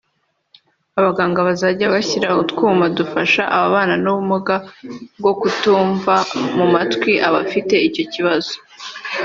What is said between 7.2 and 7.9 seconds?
abafite